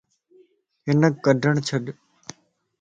ھنک 0.85 1.13
ڪڏڻ 1.25 1.55
ڇڏ 1.67 1.85